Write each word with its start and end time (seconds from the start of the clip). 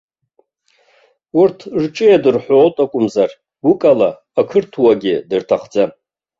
Урҭ 1.39 1.59
рҿы 1.81 2.05
иадырҳәоит 2.09 2.75
акәымзар, 2.83 3.31
гәыкала 3.63 4.09
ақырҭуагьы 4.39 5.15
дырҭахӡам! 5.29 5.91